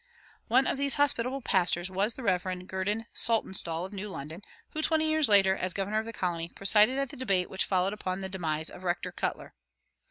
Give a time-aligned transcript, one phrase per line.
[0.49, 2.65] "[133:1] One of these hospitable pastors was the Rev.
[2.65, 6.97] Gurdon Saltonstall, of New London, who twenty years later, as governor of the colony, presided
[6.97, 9.53] at the debate which followed upon the demission of Rector Cutler.